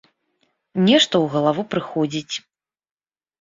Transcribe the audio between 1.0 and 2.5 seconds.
ў галаву прыходзіць.